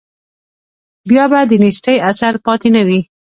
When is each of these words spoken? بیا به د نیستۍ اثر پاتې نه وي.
بیا 1.09 1.23
به 1.31 1.39
د 1.49 1.51
نیستۍ 1.63 1.97
اثر 2.09 2.33
پاتې 2.45 2.69
نه 2.75 2.81
وي. 2.87 2.99